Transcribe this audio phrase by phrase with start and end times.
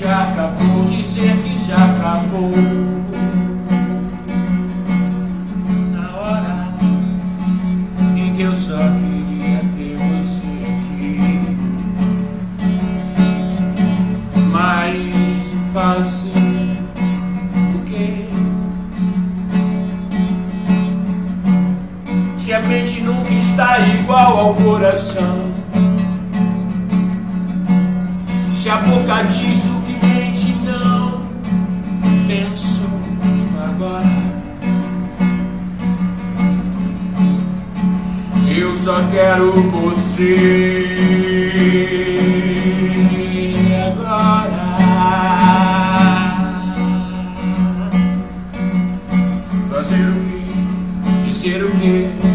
[0.00, 2.52] já acabou, dizer que já acabou.
[5.92, 6.68] Na hora
[8.16, 11.56] em que eu só queria ter você aqui.
[14.52, 16.78] Mas fazer
[17.74, 18.28] o quê?
[22.36, 25.48] Se a mente nunca está igual ao coração.
[28.52, 29.77] Se a boca diz o
[38.68, 40.36] Eu só quero você
[43.86, 44.68] agora.
[49.70, 50.14] Fazer o
[51.24, 51.30] que?
[51.30, 52.27] Dizer o que?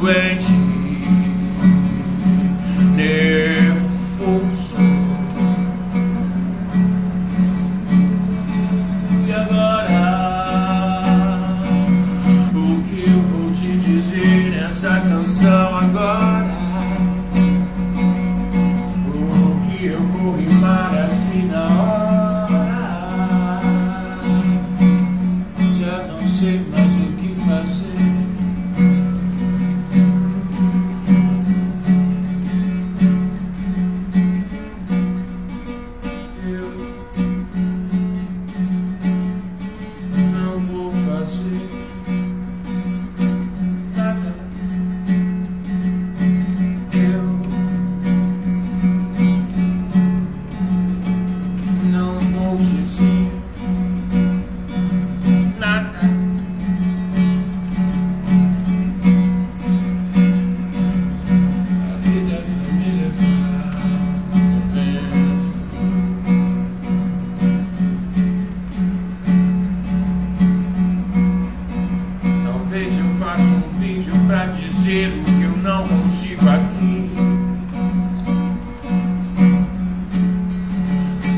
[0.00, 0.46] Doente,
[2.96, 4.74] nervoso.
[9.26, 11.02] E agora,
[12.54, 16.48] o que eu vou te dizer nessa canção agora?
[19.06, 21.89] O que eu vou rimar aqui na hora?
[74.90, 77.10] dizer o que eu não consigo aqui.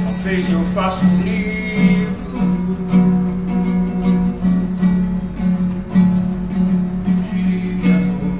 [0.04, 2.22] Talvez eu faça um livro
[7.30, 8.32] de amor.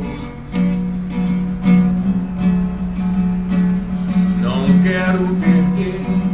[4.41, 6.32] Não quero perder.